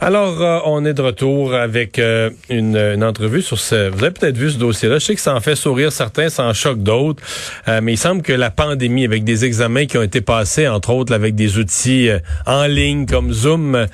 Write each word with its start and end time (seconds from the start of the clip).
Alors, 0.00 0.40
euh, 0.40 0.60
on 0.64 0.84
est 0.84 0.94
de 0.94 1.02
retour 1.02 1.54
avec 1.54 1.98
euh, 1.98 2.30
une, 2.50 2.76
une, 2.76 3.02
entrevue 3.02 3.42
sur 3.42 3.58
ce... 3.58 3.88
Vous 3.88 4.04
avez 4.04 4.12
peut-être 4.12 4.36
vu 4.36 4.50
ce 4.50 4.56
dossier-là. 4.56 5.00
Je 5.00 5.06
sais 5.06 5.14
que 5.16 5.20
ça 5.20 5.34
en 5.34 5.40
fait 5.40 5.56
sourire 5.56 5.90
certains, 5.90 6.28
ça 6.28 6.44
en 6.44 6.52
choque 6.52 6.78
d'autres. 6.78 7.20
Euh, 7.66 7.80
mais 7.82 7.94
il 7.94 7.96
semble 7.96 8.22
que 8.22 8.32
la 8.32 8.50
pandémie, 8.50 9.04
avec 9.04 9.24
des 9.24 9.44
examens 9.44 9.86
qui 9.86 9.98
ont 9.98 10.02
été 10.02 10.20
passés, 10.20 10.68
entre 10.68 10.90
autres 10.90 11.12
avec 11.12 11.34
des 11.34 11.58
outils 11.58 12.10
en 12.46 12.66
ligne 12.66 13.06
comme 13.06 13.32
Zoom, 13.32 13.86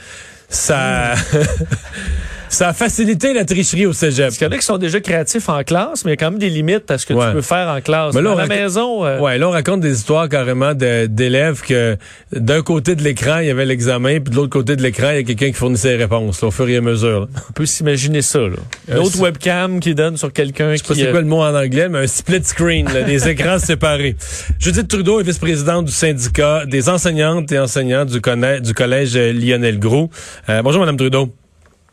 ça... 0.48 1.14
Ça 2.48 2.68
a 2.68 2.72
facilité 2.72 3.32
la 3.32 3.44
tricherie 3.44 3.86
au 3.86 3.92
cégep. 3.92 4.26
Parce 4.26 4.38
qu'il 4.38 4.46
y 4.46 4.50
en 4.50 4.52
a 4.52 4.58
qui 4.58 4.64
sont 4.64 4.78
déjà 4.78 5.00
créatifs 5.00 5.48
en 5.48 5.62
classe, 5.62 6.04
mais 6.04 6.12
il 6.12 6.14
y 6.14 6.14
a 6.14 6.16
quand 6.16 6.30
même 6.30 6.40
des 6.40 6.50
limites 6.50 6.90
à 6.90 6.98
ce 6.98 7.06
que 7.06 7.14
tu 7.14 7.32
peux 7.32 7.42
faire 7.42 7.68
en 7.68 7.80
classe. 7.80 8.14
Mais 8.14 8.22
là, 8.22 8.32
à 8.32 8.34
la 8.34 8.46
maison... 8.46 9.04
Euh... 9.04 9.18
Ouais, 9.20 9.38
là, 9.38 9.48
on 9.48 9.52
raconte 9.52 9.80
des 9.80 9.94
histoires 9.94 10.28
carrément 10.28 10.74
d'élèves 10.74 11.62
que 11.62 11.96
d'un 12.32 12.62
côté 12.62 12.94
de 12.94 13.02
l'écran, 13.02 13.38
il 13.38 13.48
y 13.48 13.50
avait 13.50 13.66
l'examen, 13.66 14.20
puis 14.20 14.30
de 14.30 14.36
l'autre 14.36 14.50
côté 14.50 14.76
de 14.76 14.82
l'écran, 14.82 15.10
il 15.10 15.16
y 15.16 15.20
a 15.20 15.22
quelqu'un 15.22 15.48
qui 15.48 15.54
fournissait 15.54 15.96
les 15.96 16.04
réponses, 16.04 16.42
là, 16.42 16.48
au 16.48 16.50
fur 16.50 16.68
et 16.68 16.76
à 16.76 16.80
mesure. 16.80 17.20
Là. 17.20 17.26
On 17.48 17.52
peut 17.52 17.66
s'imaginer 17.66 18.22
ça. 18.22 18.40
Là. 18.40 18.56
Une 18.88 18.98
autre 18.98 19.18
webcam 19.20 19.80
qui 19.80 19.94
donne 19.94 20.16
sur 20.16 20.32
quelqu'un 20.32 20.72
qui... 20.72 20.78
Je 20.78 20.82
sais 20.82 20.88
pas 20.88 20.94
c'est 20.94 21.10
quoi 21.10 21.20
le 21.20 21.26
mot 21.26 21.42
en 21.42 21.54
anglais, 21.54 21.88
mais 21.88 21.98
un 21.98 22.06
split 22.06 22.44
screen, 22.44 22.86
là, 22.92 23.02
des 23.02 23.28
écrans 23.28 23.58
séparés. 23.58 24.16
Judith 24.58 24.88
Trudeau 24.88 25.20
est 25.20 25.24
vice-présidente 25.24 25.86
du 25.86 25.92
syndicat 25.92 26.64
des 26.66 26.88
enseignantes 26.88 27.50
et 27.52 27.58
enseignants 27.58 28.04
du, 28.04 28.20
du 28.20 28.74
collège 28.74 29.16
Lionel 29.16 29.78
Gros. 29.78 30.10
Euh, 30.48 30.62
bonjour, 30.62 30.80
Madame 30.80 30.96
Trudeau. 30.96 31.32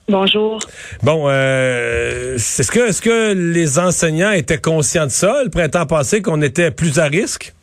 Bonjour. 0.08 0.60
Bon, 1.04 1.26
euh, 1.28 2.36
est-ce 2.36 2.72
que, 2.72 3.02
que 3.02 3.34
les 3.34 3.80
enseignants 3.80 4.32
étaient 4.32 4.58
conscients 4.58 5.06
de 5.06 5.12
ça 5.12 5.44
le 5.44 5.50
printemps 5.50 5.86
passé, 5.86 6.22
qu'on 6.22 6.42
était 6.42 6.72
plus 6.72 7.00
à 7.00 7.06
risque? 7.06 7.54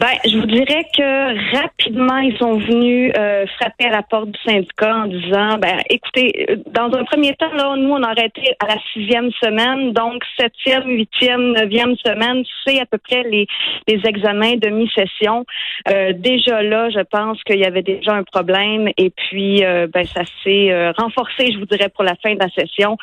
Ben, 0.00 0.16
je 0.24 0.34
vous 0.38 0.46
dirais 0.46 0.86
que 0.96 1.58
rapidement, 1.60 2.16
ils 2.20 2.34
sont 2.38 2.54
venus 2.54 3.12
euh, 3.18 3.44
frapper 3.58 3.84
à 3.84 3.90
la 3.90 4.02
porte 4.02 4.30
du 4.30 4.40
syndicat 4.46 4.96
en 4.96 5.06
disant, 5.08 5.58
ben, 5.58 5.76
écoutez, 5.90 6.46
euh, 6.48 6.56
dans 6.68 6.90
un 6.98 7.04
premier 7.04 7.34
temps, 7.34 7.52
là, 7.52 7.76
nous, 7.76 7.90
on 7.90 8.02
a 8.02 8.08
arrêté 8.08 8.56
à 8.60 8.66
la 8.66 8.76
sixième 8.94 9.30
semaine, 9.32 9.92
donc 9.92 10.22
septième, 10.38 10.88
huitième, 10.88 11.52
neuvième 11.52 11.96
semaine, 11.96 12.44
c'est 12.66 12.80
à 12.80 12.86
peu 12.86 12.96
près 12.96 13.24
les, 13.24 13.46
les 13.88 14.00
examens 14.06 14.56
de 14.56 14.70
mi-session. 14.70 15.44
Euh, 15.90 16.14
déjà 16.16 16.62
là, 16.62 16.88
je 16.88 17.00
pense 17.00 17.42
qu'il 17.42 17.58
y 17.58 17.66
avait 17.66 17.82
déjà 17.82 18.14
un 18.14 18.22
problème 18.22 18.88
et 18.96 19.10
puis, 19.10 19.62
euh, 19.66 19.86
ben, 19.86 20.06
ça 20.06 20.22
s'est 20.42 20.92
renforcé, 20.96 21.52
je 21.52 21.58
vous 21.58 21.66
dirais, 21.66 21.90
pour 21.90 22.04
la 22.04 22.14
fin 22.22 22.32
de 22.32 22.40
la 22.40 22.48
session. 22.48 22.96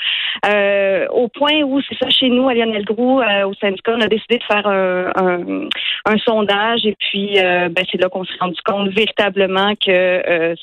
au 1.14 1.28
point 1.28 1.62
où, 1.62 1.80
c'est 1.82 1.98
ça, 2.00 2.10
chez 2.10 2.30
nous, 2.30 2.50
à 2.50 2.56
Lionel 2.56 2.86
Groux, 2.86 3.22
au 3.22 3.54
syndicat, 3.54 3.94
on 3.96 4.02
a 4.02 4.08
décidé 4.08 4.40
de 4.40 4.44
faire 4.46 4.66
un, 4.66 5.12
un, 5.16 5.68
un 6.06 6.18
sondage 6.26 6.87
et 6.88 6.96
puis, 7.00 7.38
euh, 7.40 7.70
ben, 7.70 7.86
c'est 7.92 8.00
là 8.02 8.08
qu'on 8.10 8.24
s'est 8.24 8.38
rendu 8.40 8.60
compte 8.66 8.90
véritablement 8.90 9.74
que, 9.76 9.92
euh, 9.92 10.56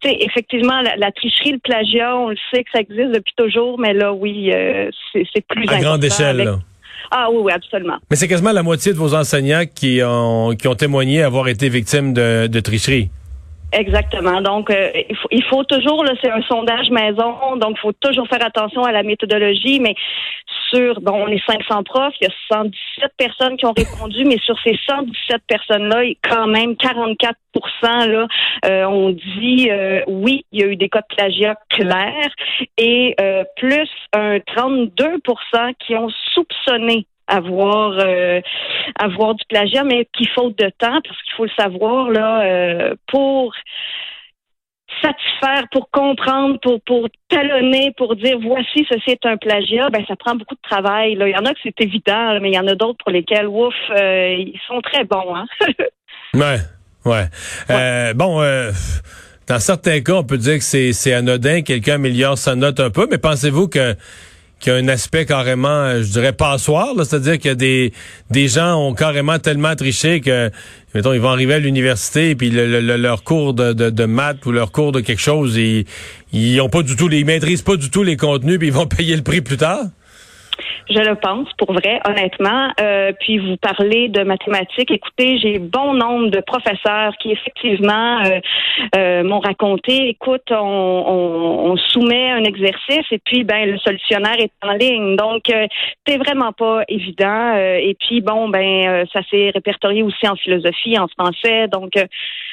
tu 0.00 0.08
sais, 0.08 0.16
effectivement, 0.20 0.80
la, 0.80 1.12
tricherie, 1.12 1.52
le 1.52 1.58
plagiat, 1.58 2.16
on 2.16 2.30
le 2.30 2.36
sait 2.52 2.64
que 2.64 2.70
ça 2.72 2.80
existe 2.80 3.12
depuis 3.12 3.34
toujours, 3.36 3.78
mais 3.78 3.92
là, 3.92 4.12
oui, 4.12 4.50
euh, 4.52 4.90
c'est 5.12 5.46
plus 5.46 5.68
à 5.68 5.78
grande 5.78 6.02
échelle. 6.02 6.38
Là. 6.38 6.58
Ah 7.10 7.28
oui, 7.30 7.38
oui, 7.42 7.52
absolument. 7.52 7.96
Mais 8.10 8.16
c'est 8.16 8.26
quasiment 8.26 8.52
la 8.52 8.62
moitié 8.62 8.92
de 8.92 8.98
vos 8.98 9.14
enseignants 9.14 9.64
qui 9.72 10.00
ont, 10.02 10.54
qui 10.58 10.66
ont 10.66 10.74
témoigné 10.74 11.22
avoir 11.22 11.48
été 11.48 11.68
victimes 11.68 12.12
de, 12.12 12.46
de 12.46 12.60
tricherie. 12.60 13.10
Exactement. 13.76 14.40
Donc, 14.40 14.70
euh, 14.70 14.90
il, 15.10 15.16
faut, 15.16 15.28
il, 15.30 15.44
faut, 15.44 15.64
toujours, 15.64 16.02
c'est 16.22 16.30
un 16.30 16.40
sondage 16.42 16.88
maison, 16.88 17.56
donc 17.56 17.76
il 17.76 17.80
faut 17.80 17.92
toujours 17.92 18.26
faire 18.26 18.42
attention 18.42 18.82
à 18.84 18.90
la 18.90 19.02
méthodologie, 19.02 19.80
mais 19.80 19.94
sur, 20.70 20.98
bon, 21.02 21.24
on 21.24 21.28
est 21.28 21.42
500 21.46 21.82
profs, 21.82 22.14
il 22.22 22.24
y 22.24 22.30
a 22.30 22.34
117 22.56 23.12
personnes 23.18 23.56
qui 23.58 23.66
ont 23.66 23.74
répondu, 23.76 24.24
mais 24.24 24.38
sur 24.38 24.58
ces 24.64 24.78
117 24.88 25.42
personnes-là, 25.46 26.04
quand 26.22 26.46
même 26.46 26.72
44% 26.72 27.34
là, 27.82 28.26
euh, 28.64 28.84
on 28.84 29.10
dit 29.10 29.68
euh, 29.70 30.00
oui, 30.06 30.46
il 30.52 30.60
y 30.60 30.64
a 30.64 30.68
eu 30.68 30.76
des 30.76 30.88
cas 30.88 31.02
de 31.02 31.14
plagiat 31.14 31.56
clairs 31.68 32.30
et 32.78 33.14
plus 33.56 33.90
un 34.14 34.38
32% 34.38 35.74
qui 35.86 35.96
ont 35.96 36.08
soupçonné 36.32 37.06
avoir 37.26 37.92
euh, 37.98 38.40
avoir 38.98 39.34
du 39.34 39.44
plagiat, 39.48 39.84
mais 39.84 40.06
qui 40.16 40.26
faute 40.34 40.58
de 40.58 40.70
temps, 40.78 41.00
parce 41.02 41.22
qu'il 41.22 41.32
faut 41.36 41.44
le 41.44 41.50
savoir 41.58 42.10
là, 42.10 42.42
euh, 42.42 42.94
pour 43.08 43.52
satisfaire, 45.02 45.64
pour 45.72 45.90
comprendre, 45.90 46.58
pour 46.62 46.80
pour 46.82 47.08
talonner, 47.28 47.92
pour 47.96 48.16
dire 48.16 48.38
voici 48.40 48.86
ceci 48.90 49.10
est 49.10 49.26
un 49.26 49.36
plagiat, 49.36 49.90
ben 49.90 50.04
ça 50.06 50.16
prend 50.16 50.34
beaucoup 50.34 50.54
de 50.54 50.68
travail. 50.68 51.16
Là. 51.16 51.28
Il 51.28 51.32
y 51.32 51.38
en 51.38 51.44
a 51.44 51.52
que 51.52 51.60
c'est 51.62 51.80
évident, 51.80 52.38
mais 52.40 52.50
il 52.50 52.54
y 52.54 52.58
en 52.58 52.66
a 52.66 52.74
d'autres 52.74 52.98
pour 53.02 53.12
lesquels, 53.12 53.46
ouf, 53.46 53.74
euh, 53.90 54.34
ils 54.38 54.60
sont 54.66 54.80
très 54.80 55.04
bons. 55.04 55.34
Hein? 55.34 55.46
ouais, 56.34 56.58
ouais. 57.04 58.14
bon. 58.14 58.40
dans 59.48 59.58
certains 59.58 60.00
cas, 60.00 60.14
on 60.14 60.24
peut 60.24 60.38
dire 60.38 60.58
que 60.58 60.92
c'est 60.92 61.12
anodin, 61.12 61.62
quelqu'un 61.62 61.94
améliore 61.96 62.38
sa 62.38 62.54
note 62.54 62.80
un 62.80 62.90
peu, 62.90 63.06
mais 63.10 63.18
pensez-vous 63.18 63.68
que 63.68 63.96
qui 64.60 64.70
a 64.70 64.74
un 64.74 64.88
aspect 64.88 65.26
carrément, 65.26 65.68
euh, 65.68 66.02
je 66.02 66.10
dirais, 66.10 66.32
passoire. 66.32 66.94
C'est-à-dire 66.96 67.38
que 67.38 67.52
des, 67.52 67.92
des 68.30 68.48
gens 68.48 68.76
ont 68.76 68.94
carrément 68.94 69.38
tellement 69.38 69.74
triché 69.76 70.20
que, 70.20 70.50
mettons, 70.94 71.12
ils 71.12 71.20
vont 71.20 71.30
arriver 71.30 71.54
à 71.54 71.58
l'université 71.58 72.34
puis 72.34 72.50
le, 72.50 72.80
leur 72.80 73.22
cours 73.22 73.54
de, 73.54 73.72
de, 73.72 74.04
maths 74.04 74.44
ou 74.46 74.52
leur 74.52 74.72
cours 74.72 74.92
de 74.92 75.00
quelque 75.00 75.20
chose, 75.20 75.56
ils, 75.56 75.84
ils 76.32 76.60
ont 76.60 76.68
pas 76.68 76.82
du 76.82 76.96
tout, 76.96 77.10
ils 77.10 77.24
maîtrisent 77.24 77.62
pas 77.62 77.76
du 77.76 77.90
tout 77.90 78.02
les 78.02 78.16
contenus 78.16 78.58
puis 78.58 78.68
ils 78.68 78.74
vont 78.74 78.86
payer 78.86 79.16
le 79.16 79.22
prix 79.22 79.40
plus 79.40 79.58
tard. 79.58 79.84
Je 80.88 81.00
le 81.00 81.16
pense, 81.16 81.48
pour 81.58 81.72
vrai, 81.72 82.00
honnêtement. 82.06 82.70
Euh, 82.80 83.12
puis 83.18 83.38
vous 83.38 83.56
parlez 83.56 84.08
de 84.08 84.22
mathématiques. 84.22 84.90
Écoutez, 84.90 85.38
j'ai 85.38 85.58
bon 85.58 85.94
nombre 85.94 86.28
de 86.28 86.40
professeurs 86.40 87.12
qui 87.20 87.32
effectivement 87.32 88.22
euh, 88.24 88.40
euh, 88.94 89.22
m'ont 89.24 89.40
raconté. 89.40 90.08
Écoute, 90.08 90.44
on, 90.50 90.54
on, 90.56 91.72
on, 91.72 91.76
soumet 91.76 92.30
un 92.30 92.44
exercice 92.44 93.04
et 93.10 93.18
puis 93.18 93.42
ben 93.42 93.68
le 93.68 93.78
solutionnaire 93.78 94.38
est 94.38 94.52
en 94.62 94.72
ligne. 94.72 95.16
Donc 95.16 95.52
c'est 96.06 96.18
vraiment 96.18 96.52
pas 96.52 96.82
évident. 96.88 97.54
et 97.56 97.96
puis 97.98 98.20
bon 98.20 98.48
ben 98.48 99.06
ça 99.12 99.20
s'est 99.30 99.50
répertorié 99.54 100.02
aussi 100.02 100.28
en 100.28 100.36
philosophie, 100.36 100.98
en 100.98 101.08
français. 101.08 101.68
Donc 101.68 101.92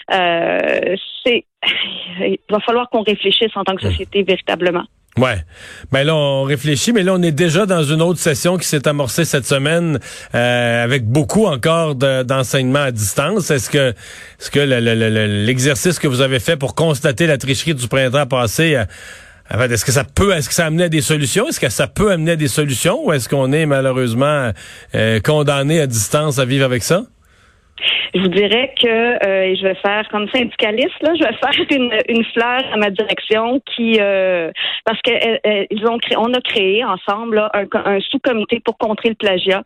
c'est 0.10 1.46
il 2.20 2.40
va 2.50 2.60
falloir 2.60 2.90
qu'on 2.90 3.04
réfléchisse 3.04 3.56
en 3.56 3.64
tant 3.64 3.76
que 3.76 3.84
société 3.84 4.24
véritablement. 4.24 4.84
Ouais. 5.18 5.38
Ben 5.92 6.04
là, 6.04 6.16
on 6.16 6.44
réfléchit, 6.44 6.92
mais 6.92 7.04
là, 7.04 7.14
on 7.14 7.22
est 7.22 7.32
déjà 7.32 7.68
dans 7.68 7.84
une 7.84 8.02
autre 8.02 8.20
session 8.20 8.58
qui 8.58 8.68
s'est 8.68 8.88
amorcée 8.88 9.26
cette 9.26 9.46
semaine 9.46 10.00
euh, 10.34 10.84
avec 10.84 11.06
beaucoup 11.06 11.46
encore 11.46 11.94
d'enseignement 11.96 12.80
à 12.80 12.92
distance. 12.92 13.52
Est-ce 13.52 13.70
que 13.70 13.90
est-ce 14.40 14.50
que 14.50 14.60
l'exercice 14.60 16.00
que 16.00 16.08
vous 16.08 16.22
avez 16.22 16.40
fait 16.40 16.58
pour 16.58 16.74
constater 16.74 17.28
la 17.28 17.38
tricherie 17.38 17.76
du 17.76 17.88
printemps 17.88 18.26
passé 18.26 18.76
euh, 18.76 18.86
est-ce 19.70 19.86
que 19.86 19.92
ça 19.92 20.04
peut, 20.04 20.34
est-ce 20.34 20.48
que 20.48 20.56
ça 20.56 20.64
a 20.64 20.68
amené 20.68 20.86
à 20.86 20.90
des 20.90 21.02
solutions? 21.02 21.48
Est-ce 21.48 21.60
que 21.60 21.70
ça 21.70 21.88
peut 21.88 22.12
amener 22.12 22.32
à 22.32 22.36
des 22.36 22.48
solutions 22.48 23.06
ou 23.06 23.14
est-ce 23.14 23.30
qu'on 23.30 23.52
est 23.52 23.66
malheureusement 23.66 24.52
euh, 24.96 25.20
condamné 25.20 25.80
à 25.80 25.86
distance 25.86 26.40
à 26.40 26.46
vivre 26.46 26.66
avec 26.66 26.82
ça? 26.82 27.04
Je 28.14 28.20
vous 28.20 28.28
dirais 28.28 28.74
que 28.80 28.88
euh, 28.88 29.56
je 29.56 29.64
vais 29.64 29.76
faire 29.76 30.08
comme 30.10 30.30
syndicaliste, 30.30 31.02
là, 31.02 31.14
je 31.16 31.24
vais 31.24 31.34
faire 31.42 31.78
une, 31.78 31.92
une 32.10 32.24
fleur 32.26 32.62
à 32.72 32.78
ma 32.78 32.92
direction 32.92 33.60
qui 33.76 33.98
euh, 34.00 34.52
parce 34.86 35.02
que 35.02 35.12
euh, 35.12 35.66
ils 35.72 35.88
ont 35.88 35.98
créé, 35.98 36.18
on 36.18 36.32
a 36.34 36.42
créé 36.42 36.84
ensemble 36.86 37.40
un, 37.40 37.66
un 37.86 38.00
sous-comité 38.02 38.60
pour 38.60 38.78
contrer 38.78 39.10
le 39.10 39.16
plagiat. 39.16 39.64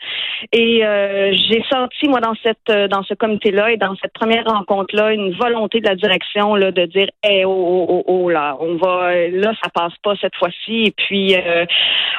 Et 0.53 0.85
euh, 0.85 1.33
j'ai 1.33 1.61
senti 1.69 2.07
moi 2.07 2.21
dans 2.21 2.35
cette 2.41 2.89
dans 2.89 3.03
ce 3.03 3.15
comité-là 3.15 3.71
et 3.71 3.77
dans 3.77 3.95
cette 4.01 4.13
première 4.13 4.45
rencontre-là 4.45 5.11
une 5.11 5.33
volonté 5.33 5.81
de 5.81 5.87
la 5.87 5.95
direction 5.95 6.55
là 6.55 6.71
de 6.71 6.85
dire 6.85 7.09
eh 7.23 7.43
oh, 7.43 7.49
oh, 7.51 7.85
oh, 7.89 8.03
oh 8.07 8.29
là, 8.29 8.55
on 8.61 8.75
va 8.75 9.27
là 9.27 9.51
ça 9.61 9.69
passe 9.73 9.93
pas 10.03 10.13
cette 10.21 10.35
fois-ci 10.35 10.85
et 10.85 10.91
puis 10.91 11.35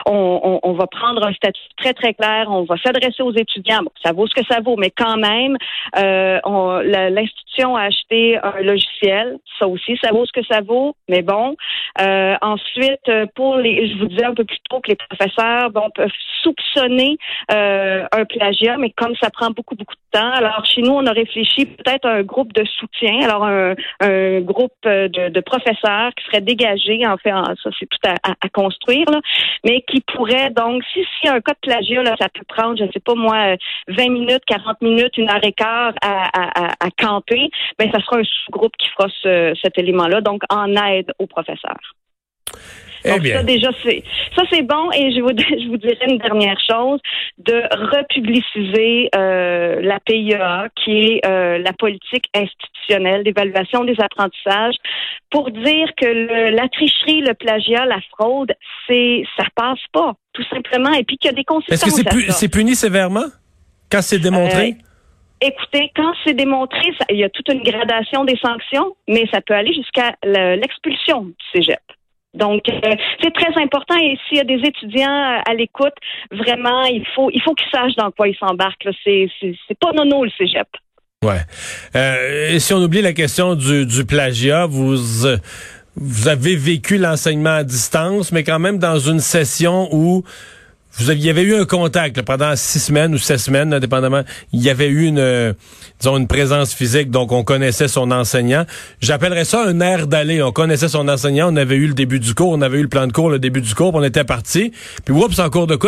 on, 0.06 0.40
on, 0.42 0.60
on, 0.62 0.72
va 0.74 0.86
prendre 0.86 1.26
un 1.26 1.32
statut 1.32 1.60
très 1.76 1.94
très 1.94 2.14
clair, 2.14 2.46
on 2.50 2.64
va 2.64 2.76
s'adresser 2.84 3.22
aux 3.22 3.32
étudiants. 3.32 3.82
Bon, 3.82 3.90
ça 4.04 4.12
vaut 4.12 4.26
ce 4.26 4.34
que 4.34 4.46
ça 4.46 4.60
vaut, 4.60 4.76
mais 4.76 4.90
quand 4.90 5.16
même 5.16 5.56
euh, 5.96 6.17
l'institution 6.84 7.76
a 7.76 7.82
acheté 7.82 8.38
un 8.38 8.60
logiciel. 8.62 9.38
Ça 9.58 9.66
aussi, 9.66 9.98
ça 10.02 10.10
vaut 10.12 10.26
ce 10.26 10.32
que 10.32 10.44
ça 10.46 10.60
vaut, 10.60 10.94
mais 11.08 11.22
bon. 11.22 11.56
Euh, 12.00 12.36
ensuite, 12.40 13.10
pour 13.34 13.56
les, 13.56 13.88
je 13.88 13.98
vous 13.98 14.06
disais 14.06 14.24
un 14.24 14.34
peu 14.34 14.44
plus 14.44 14.58
tôt 14.70 14.80
que 14.80 14.90
les 14.90 14.96
professeurs 14.96 15.70
bon, 15.70 15.90
peuvent 15.94 16.10
soupçonner 16.42 17.16
euh, 17.52 18.06
un 18.12 18.24
plagiat, 18.24 18.76
mais 18.78 18.90
comme 18.90 19.14
ça 19.16 19.30
prend 19.30 19.50
beaucoup, 19.50 19.74
beaucoup 19.74 19.94
de 19.94 20.07
Alors, 20.20 20.64
chez 20.64 20.82
nous, 20.82 20.92
on 20.92 21.06
a 21.06 21.12
réfléchi 21.12 21.66
peut-être 21.66 22.06
à 22.06 22.14
un 22.14 22.22
groupe 22.22 22.52
de 22.52 22.64
soutien, 22.64 23.20
alors 23.22 23.44
un, 23.44 24.40
groupe 24.40 24.72
de, 24.84 25.28
de, 25.28 25.40
professeurs 25.40 26.10
qui 26.16 26.24
seraient 26.26 26.40
dégagés, 26.40 27.06
en 27.06 27.16
fait, 27.16 27.30
ça 27.30 27.70
c'est 27.78 27.86
tout 27.86 27.98
à, 28.04 28.48
construire, 28.48 29.06
mais 29.64 29.82
qui 29.82 30.00
pourraient 30.00 30.50
donc, 30.50 30.82
si 30.92 31.04
si 31.20 31.28
un 31.28 31.40
cas 31.40 31.52
de 31.52 31.58
plagiat, 31.60 32.04
ça 32.20 32.28
peut 32.28 32.44
prendre, 32.48 32.76
je 32.78 32.84
ne 32.84 32.92
sais 32.92 33.00
pas 33.00 33.14
moi, 33.14 33.56
20 33.88 34.08
minutes, 34.08 34.44
40 34.46 34.80
minutes, 34.82 35.16
une 35.16 35.30
heure 35.30 35.44
et 35.44 35.52
quart 35.52 35.92
à, 36.02 36.90
camper, 36.98 37.50
ben 37.78 37.90
ça 37.92 38.00
sera 38.00 38.18
un 38.18 38.24
sous-groupe 38.24 38.76
qui 38.78 38.88
fera 38.88 39.08
cet 39.62 39.78
élément-là, 39.78 40.20
donc 40.20 40.42
en 40.50 40.74
aide 40.74 41.12
aux 41.18 41.26
professeurs. 41.26 41.78
Eh 43.04 43.18
bien. 43.20 43.38
ça 43.38 43.42
déjà 43.42 43.70
c'est 43.82 44.02
ça 44.36 44.42
c'est 44.50 44.62
bon 44.62 44.90
et 44.92 45.12
je 45.12 45.20
vous 45.20 45.28
je 45.38 45.68
vous 45.68 45.76
dirais 45.76 46.06
une 46.08 46.18
dernière 46.18 46.58
chose 46.68 47.00
de 47.38 47.62
republiciser 47.92 49.08
euh, 49.14 49.80
la 49.80 50.00
PIA 50.00 50.68
qui 50.82 50.90
est 50.90 51.26
euh, 51.26 51.58
la 51.58 51.72
politique 51.72 52.28
institutionnelle 52.34 53.24
d'évaluation 53.24 53.84
des 53.84 53.96
apprentissages 54.00 54.76
pour 55.30 55.50
dire 55.50 55.88
que 55.96 56.50
la 56.50 56.68
tricherie, 56.68 57.20
le 57.20 57.34
plagiat, 57.34 57.84
la 57.86 58.00
fraude, 58.12 58.52
c'est 58.86 59.22
ça 59.36 59.44
passe 59.54 59.78
pas 59.92 60.14
tout 60.32 60.44
simplement 60.50 60.92
et 60.92 61.04
puis 61.04 61.18
qu'il 61.18 61.30
y 61.30 61.34
a 61.34 61.36
des 61.36 61.44
conséquences. 61.44 61.82
Est-ce 61.82 62.02
que 62.02 62.32
c'est 62.32 62.48
puni 62.48 62.74
sévèrement 62.74 63.26
quand 63.90 64.02
c'est 64.02 64.18
démontré? 64.18 64.70
Euh, 64.70 64.88
Écoutez, 65.40 65.92
quand 65.94 66.12
c'est 66.24 66.34
démontré, 66.34 66.80
il 67.10 67.16
y 67.16 67.24
a 67.24 67.30
toute 67.30 67.48
une 67.48 67.62
gradation 67.62 68.24
des 68.24 68.36
sanctions, 68.38 68.96
mais 69.06 69.24
ça 69.32 69.40
peut 69.40 69.54
aller 69.54 69.72
jusqu'à 69.72 70.16
l'expulsion 70.24 71.26
du 71.26 71.34
cégep. 71.52 71.80
Donc, 72.34 72.62
euh, 72.68 72.94
c'est 73.22 73.32
très 73.32 73.60
important. 73.62 73.96
Et 73.96 74.18
s'il 74.28 74.38
y 74.38 74.40
a 74.40 74.44
des 74.44 74.60
étudiants 74.66 75.40
à 75.46 75.54
l'écoute, 75.54 75.94
vraiment, 76.30 76.84
il 76.84 77.06
faut, 77.14 77.30
il 77.32 77.40
faut 77.42 77.54
qu'ils 77.54 77.70
sachent 77.72 77.96
dans 77.96 78.10
quoi 78.10 78.28
ils 78.28 78.36
s'embarquent. 78.36 78.88
C'est, 79.04 79.28
c'est, 79.40 79.78
pas 79.78 79.92
nono 79.92 80.24
le 80.24 80.30
cégep. 80.36 80.68
Ouais. 81.24 81.40
Euh, 81.96 82.54
et 82.54 82.60
si 82.60 82.72
on 82.74 82.78
oublie 82.78 83.02
la 83.02 83.12
question 83.12 83.54
du, 83.54 83.86
du 83.86 84.04
plagiat, 84.04 84.66
vous 84.66 84.96
vous 86.00 86.28
avez 86.28 86.54
vécu 86.54 86.96
l'enseignement 86.96 87.56
à 87.56 87.64
distance, 87.64 88.30
mais 88.30 88.44
quand 88.44 88.60
même 88.60 88.78
dans 88.78 88.98
une 88.98 89.18
session 89.18 89.88
où 89.90 90.22
vous 90.98 91.12
il 91.12 91.24
y 91.24 91.30
avait 91.30 91.42
eu 91.42 91.54
un 91.54 91.64
contact 91.64 92.22
pendant 92.22 92.56
six 92.56 92.80
semaines 92.80 93.14
ou 93.14 93.18
sept 93.18 93.38
semaines, 93.38 93.72
indépendamment. 93.72 94.22
Il 94.52 94.60
y 94.60 94.68
avait 94.68 94.88
eu 94.88 95.06
une, 95.06 95.18
euh, 95.18 95.52
disons, 96.00 96.16
une 96.16 96.26
présence 96.26 96.74
physique, 96.74 97.10
donc 97.10 97.30
on 97.30 97.44
connaissait 97.44 97.88
son 97.88 98.10
enseignant. 98.10 98.64
J'appellerais 99.00 99.44
ça 99.44 99.64
un 99.64 99.80
air 99.80 100.08
d'aller. 100.08 100.42
On 100.42 100.50
connaissait 100.50 100.88
son 100.88 101.08
enseignant, 101.08 101.52
on 101.52 101.56
avait 101.56 101.76
eu 101.76 101.86
le 101.86 101.94
début 101.94 102.18
du 102.18 102.34
cours, 102.34 102.50
on 102.50 102.62
avait 102.62 102.78
eu 102.78 102.82
le 102.82 102.88
plan 102.88 103.06
de 103.06 103.12
cours, 103.12 103.30
le 103.30 103.38
début 103.38 103.60
du 103.60 103.74
cours, 103.74 103.94
on 103.94 104.02
était 104.02 104.24
parti. 104.24 104.72
Puis 105.04 105.14
oups, 105.14 105.38
en 105.38 105.50
cours 105.50 105.66
de 105.66 105.78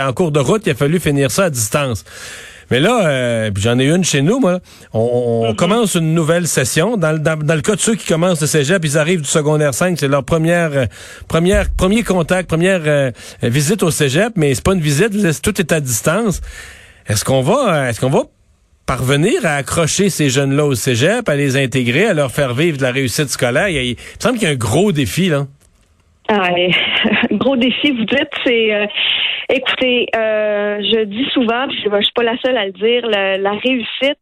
en 0.00 0.12
cours 0.12 0.32
de 0.32 0.40
route, 0.40 0.62
il 0.66 0.70
a 0.70 0.74
fallu 0.74 0.98
finir 0.98 1.30
ça 1.30 1.44
à 1.44 1.50
distance. 1.50 2.04
Mais 2.70 2.80
là, 2.80 3.06
euh, 3.06 3.50
j'en 3.56 3.78
ai 3.78 3.86
une 3.86 4.04
chez 4.04 4.22
nous, 4.22 4.40
moi. 4.40 4.60
On, 4.92 5.48
mhm. 5.48 5.56
commence 5.56 5.94
une 5.94 6.14
nouvelle 6.14 6.48
session. 6.48 6.96
Dans, 6.96 7.12
le 7.12 7.60
cas 7.60 7.76
de 7.76 7.80
ceux 7.80 7.94
qui 7.94 8.06
commencent 8.06 8.40
le 8.40 8.46
cégep, 8.46 8.84
ils 8.84 8.98
arrivent 8.98 9.22
du 9.22 9.28
secondaire 9.28 9.74
5, 9.74 9.98
c'est 9.98 10.08
leur 10.08 10.24
première, 10.24 10.72
euh, 10.72 10.86
première, 11.28 11.70
premier 11.70 12.02
contact, 12.02 12.48
première 12.48 12.82
euh, 12.86 13.10
visite 13.42 13.82
au 13.82 13.90
cégep, 13.90 14.32
mais 14.36 14.54
c'est 14.54 14.64
pas 14.64 14.74
une 14.74 14.80
visite, 14.80 15.12
tout 15.42 15.60
est 15.60 15.72
à 15.72 15.80
distance. 15.80 16.40
Est-ce 17.06 17.24
qu'on 17.24 17.42
va, 17.42 17.88
est-ce 17.88 18.00
qu'on 18.00 18.10
va 18.10 18.24
parvenir 18.84 19.44
à 19.44 19.56
accrocher 19.56 20.10
ces 20.10 20.28
jeunes-là 20.28 20.64
au 20.64 20.74
cégep, 20.74 21.28
à 21.28 21.36
les 21.36 21.56
intégrer, 21.56 22.06
à 22.06 22.14
leur 22.14 22.32
faire 22.32 22.54
vivre 22.54 22.78
de 22.78 22.82
la 22.82 22.90
réussite 22.90 23.30
scolaire? 23.30 23.68
Il, 23.68 23.90
me 23.92 23.96
semble 24.18 24.38
qu'il 24.38 24.48
y 24.48 24.50
a 24.50 24.54
un 24.54 24.56
gros 24.56 24.90
défi, 24.90 25.28
là. 25.28 25.46
Ah, 26.28 26.50
gros 27.32 27.56
défi, 27.56 27.90
vous 27.92 28.04
dites, 28.04 28.30
c'est 28.44 28.88
Écoutez, 29.48 30.08
euh, 30.16 30.78
je 30.82 31.04
dis 31.04 31.24
souvent, 31.32 31.68
puis 31.68 31.78
je 31.84 32.02
suis 32.02 32.12
pas 32.12 32.24
la 32.24 32.36
seule 32.44 32.56
à 32.56 32.66
le 32.66 32.72
dire, 32.72 33.06
la 33.06 33.52
réussite, 33.52 34.18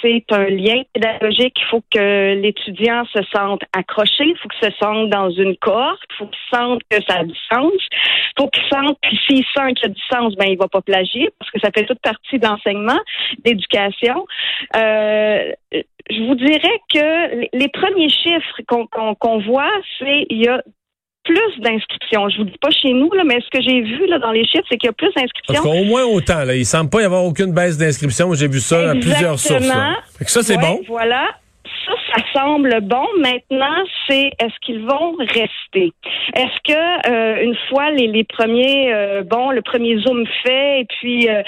c'est 0.00 0.24
un 0.30 0.46
lien 0.46 0.82
pédagogique. 0.94 1.54
Il 1.58 1.66
faut 1.70 1.82
que 1.90 2.34
l'étudiant 2.40 3.04
se 3.12 3.22
sente 3.34 3.62
accroché, 3.76 4.24
il 4.24 4.36
faut 4.38 4.48
qu'il 4.48 4.70
se 4.70 4.76
sente 4.78 5.10
dans 5.10 5.30
une 5.30 5.56
cohorte, 5.58 6.00
il 6.10 6.16
faut 6.16 6.26
qu'il 6.26 6.58
sente 6.58 6.80
que 6.88 6.96
ça 7.06 7.18
a 7.18 7.24
du 7.24 7.34
sens, 7.52 7.72
il 7.74 8.40
faut 8.40 8.48
qu'il 8.48 8.64
sente, 8.70 8.98
puis 9.02 9.20
s'il 9.26 9.44
sent 9.54 9.74
qu'il 9.74 9.90
a 9.90 9.92
du 9.92 10.02
sens, 10.10 10.34
ben 10.36 10.46
il 10.48 10.56
va 10.56 10.68
pas 10.68 10.80
plagier 10.80 11.28
parce 11.38 11.50
que 11.50 11.60
ça 11.60 11.68
fait 11.70 11.84
toute 11.84 12.00
partie 12.00 12.38
de 12.38 12.46
l'enseignement, 12.46 12.98
d'éducation. 13.44 14.26
Euh, 14.74 15.52
je 16.10 16.22
vous 16.26 16.34
dirais 16.34 16.80
que 16.92 17.56
les 17.56 17.68
premiers 17.68 18.08
chiffres 18.08 18.62
qu'on 19.20 19.38
voit, 19.40 19.70
c'est 19.98 20.26
il 20.30 20.42
y 20.42 20.48
a 20.48 20.62
plus 21.24 21.60
d'inscriptions. 21.60 22.28
Je 22.28 22.38
vous 22.38 22.44
dis 22.44 22.58
pas 22.60 22.70
chez 22.70 22.92
nous, 22.92 23.10
là, 23.12 23.22
mais 23.24 23.38
ce 23.40 23.50
que 23.50 23.62
j'ai 23.62 23.80
vu 23.80 24.06
là, 24.06 24.18
dans 24.18 24.32
les 24.32 24.44
chiffres, 24.46 24.64
c'est 24.68 24.76
qu'il 24.76 24.88
y 24.88 24.90
a 24.90 24.92
plus 24.92 25.12
d'inscriptions. 25.14 25.62
Au 25.70 25.84
moins 25.84 26.04
autant. 26.04 26.44
Là. 26.44 26.54
Il 26.54 26.66
semble 26.66 26.90
pas 26.90 27.02
y 27.02 27.04
avoir 27.04 27.24
aucune 27.24 27.52
baisse 27.52 27.78
d'inscriptions. 27.78 28.32
J'ai 28.34 28.48
vu 28.48 28.60
ça 28.60 28.90
à 28.90 28.94
plusieurs 28.94 29.38
sources. 29.38 29.70
ça, 30.26 30.42
c'est 30.42 30.58
bon. 30.58 30.80
Voilà. 30.86 31.28
Ça, 31.86 31.92
ça 32.14 32.22
semble 32.32 32.80
bon. 32.82 33.04
Maintenant, 33.18 33.84
c'est 34.08 34.30
est-ce 34.38 34.54
qu'ils 34.64 34.84
vont 34.84 35.16
rester? 35.18 35.92
Est-ce 36.34 36.72
que 36.72 37.10
euh, 37.10 37.42
une 37.42 37.56
fois 37.68 37.90
les, 37.90 38.06
les 38.06 38.24
premiers, 38.24 38.92
euh, 38.92 39.22
bon, 39.24 39.50
le 39.50 39.62
premier 39.62 39.98
zoom 39.98 40.24
fait, 40.44 40.80
et 40.80 40.86
puis 41.00 41.28
euh, 41.28 41.42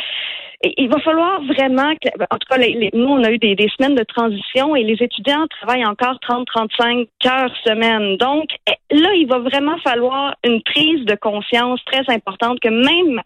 il 0.76 0.88
va 0.88 0.98
falloir 1.00 1.42
vraiment, 1.44 1.94
que, 1.96 2.08
en 2.30 2.38
tout 2.38 2.48
cas, 2.48 2.58
nous, 2.92 3.08
on 3.08 3.22
a 3.24 3.30
eu 3.30 3.38
des, 3.38 3.56
semaines 3.76 3.94
de 3.94 4.04
transition 4.04 4.76
et 4.76 4.82
les 4.82 5.02
étudiants 5.02 5.46
travaillent 5.48 5.84
encore 5.84 6.18
30-35 6.28 7.08
heures 7.26 7.54
semaine. 7.64 8.16
Donc, 8.16 8.46
eh, 8.68 8.94
là, 8.94 9.14
il 9.14 9.26
va 9.26 9.38
vraiment 9.38 9.78
falloir 9.78 10.34
une 10.44 10.62
prise 10.62 11.04
de 11.04 11.14
conscience 11.14 11.84
très 11.84 12.02
importante 12.12 12.60
que 12.60 12.68
même 12.68 13.20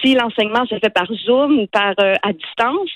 si 0.00 0.14
l'enseignement 0.14 0.66
se 0.66 0.78
fait 0.78 0.92
par 0.92 1.06
Zoom 1.24 1.60
ou 1.60 1.66
par 1.66 1.94
euh, 2.00 2.14
à 2.22 2.32
distance, 2.32 2.90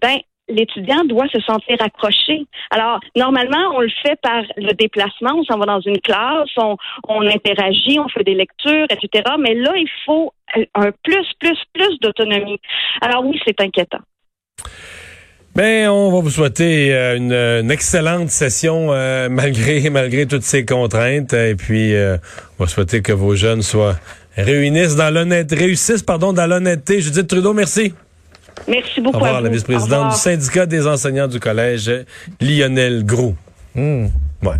ben 0.00 0.18
l'étudiant 0.50 1.04
doit 1.04 1.28
se 1.28 1.40
sentir 1.40 1.76
accroché. 1.80 2.46
Alors, 2.70 3.00
normalement, 3.16 3.74
on 3.74 3.80
le 3.80 3.90
fait 4.02 4.18
par 4.20 4.42
le 4.56 4.72
déplacement, 4.72 5.32
on 5.36 5.44
s'en 5.44 5.58
va 5.58 5.66
dans 5.66 5.80
une 5.80 6.00
classe, 6.00 6.50
on, 6.56 7.26
interagit, 7.26 7.98
on 7.98 8.08
fait 8.08 8.24
des 8.24 8.34
lectures, 8.34 8.86
etc. 8.90 9.34
Mais 9.38 9.54
là, 9.54 9.72
il 9.76 9.88
faut 10.04 10.32
un 10.74 10.90
plus, 11.02 11.26
plus, 11.38 11.58
plus 11.72 11.98
d'autonomie. 12.00 12.58
Alors 13.00 13.24
oui, 13.24 13.40
c'est 13.46 13.60
inquiétant. 13.60 14.00
Ben, 15.54 15.88
on 15.88 16.12
va 16.12 16.20
vous 16.20 16.30
souhaiter 16.30 16.94
euh, 16.94 17.60
une, 17.60 17.70
excellente 17.72 18.30
session 18.30 18.92
euh, 18.92 19.28
malgré 19.30 19.90
malgré 19.90 20.26
toutes 20.26 20.44
ces 20.44 20.64
contraintes. 20.64 21.32
Et 21.32 21.56
puis, 21.56 21.94
euh, 21.94 22.18
on 22.58 22.64
va 22.64 22.70
souhaiter 22.70 23.02
que 23.02 23.12
vos 23.12 23.34
jeunes 23.34 23.62
soient 23.62 23.96
dans 24.36 25.12
l'honnêteté, 25.12 25.56
réussissent 25.56 26.02
pardon 26.02 26.32
dans 26.32 26.46
l'honnêteté. 26.46 27.00
Judith 27.00 27.26
Trudeau, 27.26 27.52
merci. 27.52 27.92
Merci 28.68 29.00
beaucoup. 29.00 29.18
Au 29.18 29.20
revoir, 29.20 29.40
la 29.40 29.48
vice-présidente 29.48 30.12
du 30.12 30.18
syndicat 30.18 30.66
des 30.66 30.86
enseignants 30.86 31.28
du 31.28 31.40
collège, 31.40 31.90
Lionel 32.40 33.04
Gros. 33.04 33.34
Hmm. 33.74 34.06
Ouais. 34.42 34.56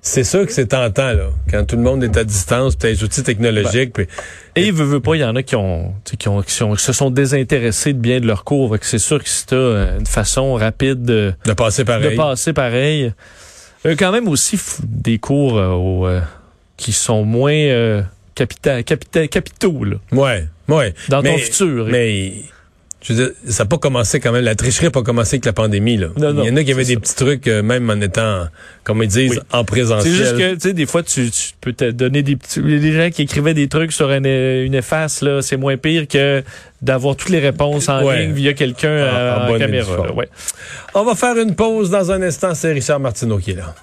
C'est 0.00 0.24
sûr 0.24 0.46
que 0.46 0.52
c'est 0.52 0.68
tentant, 0.68 1.12
là, 1.12 1.30
quand 1.50 1.64
tout 1.66 1.76
le 1.76 1.82
monde 1.82 2.04
est 2.04 2.16
à 2.16 2.24
distance, 2.24 2.76
puis 2.76 2.88
les 2.88 3.02
outils 3.02 3.22
technologiques. 3.22 3.94
Ben, 3.94 4.06
et 4.54 4.66
il 4.68 4.72
veut, 4.72 4.84
veut 4.84 5.00
pas, 5.00 5.16
il 5.16 5.20
y 5.20 5.24
en 5.24 5.34
a 5.36 5.42
qui 5.42 5.56
ont, 5.56 5.92
qui 6.18 6.28
ont, 6.28 6.40
qui, 6.40 6.52
se 6.52 6.92
sont 6.92 7.10
désintéressés 7.10 7.92
de 7.92 7.98
bien 7.98 8.20
de 8.20 8.26
leur 8.26 8.44
cours. 8.44 8.74
C'est 8.80 8.98
sûr 8.98 9.22
que 9.22 9.28
c'est 9.28 9.52
une 9.52 10.06
façon 10.06 10.54
rapide 10.54 11.02
de, 11.02 11.34
de 11.44 11.52
passer 11.52 11.84
pareil. 11.84 12.12
De 12.12 12.16
passer 12.16 12.52
pareil. 12.52 13.12
Euh, 13.86 13.96
quand 13.98 14.12
même 14.12 14.28
aussi 14.28 14.58
des 14.82 15.18
cours 15.18 15.58
euh, 15.58 16.08
euh, 16.08 16.20
qui 16.76 16.92
sont 16.92 17.24
moins 17.24 18.04
capitaux, 18.34 19.84
là. 19.84 19.96
Ouais, 20.12 20.46
ouais. 20.68 20.94
Dans 21.08 21.22
ton 21.22 21.36
futur. 21.38 21.86
Mais 21.86 22.32
je 23.00 23.12
veux 23.12 23.24
dire, 23.26 23.34
ça 23.46 23.62
n'a 23.62 23.68
pas 23.68 23.78
commencé 23.78 24.18
quand 24.18 24.32
même, 24.32 24.44
la 24.44 24.56
tricherie 24.56 24.86
n'a 24.86 24.90
pas 24.90 25.02
commencé 25.02 25.36
avec 25.36 25.44
la 25.44 25.52
pandémie. 25.52 25.96
Là. 25.96 26.08
Il 26.16 26.22
y 26.22 26.50
en 26.50 26.56
a 26.56 26.64
qui 26.64 26.72
avaient 26.72 26.84
des 26.84 26.96
petits 26.96 27.14
trucs, 27.14 27.46
euh, 27.46 27.62
même 27.62 27.88
en 27.90 28.00
étant, 28.00 28.46
comme 28.82 29.02
ils 29.04 29.08
disent, 29.08 29.40
en 29.52 29.64
présentiel. 29.64 30.12
C'est 30.12 30.18
juste 30.18 30.36
que, 30.36 30.54
tu 30.54 30.60
sais, 30.60 30.72
des 30.72 30.86
fois, 30.86 31.04
tu, 31.04 31.30
peux 31.60 31.72
te 31.72 31.90
donner 31.92 32.22
des 32.22 32.34
petits... 32.34 32.60
Des 32.60 32.92
gens 32.92 33.10
qui 33.10 33.22
écrivaient 33.22 33.54
des 33.54 33.68
trucs 33.68 33.92
sur 33.92 34.10
une, 34.10 34.26
une 34.26 34.74
efface, 34.74 35.22
là, 35.22 35.42
c'est 35.42 35.56
moins 35.56 35.76
pire 35.76 36.08
que 36.08 36.42
d'avoir 36.82 37.14
toutes 37.14 37.30
les 37.30 37.38
réponses 37.38 37.88
en 37.88 38.00
ligne 38.00 38.32
via 38.32 38.52
quelqu'un 38.52 39.46
en, 39.48 39.58
caméra. 39.58 40.06
On 40.94 41.04
va 41.04 41.14
faire 41.14 41.36
une 41.36 41.54
pause 41.54 41.90
dans 41.90 42.10
un 42.10 42.20
instant. 42.22 42.54
C'est 42.54 42.72
Richard 42.72 42.98
Martineau 42.98 43.38
qui 43.38 43.52
est 43.52 43.56
là. 43.56 43.74